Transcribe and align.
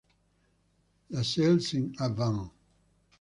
La 1.11 1.21
Celle-Saint-Avant 1.23 2.51